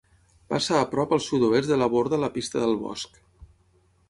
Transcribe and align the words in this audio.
Passa 0.53 0.77
a 0.79 0.87
prop 0.93 1.13
al 1.17 1.21
sud-oest 1.27 1.71
de 1.73 1.79
la 1.83 1.91
borda 1.97 2.21
la 2.25 2.31
Pista 2.39 2.65
del 2.65 2.77
Bosc. 2.87 3.23